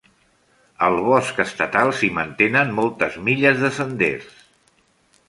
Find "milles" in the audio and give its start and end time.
3.29-3.63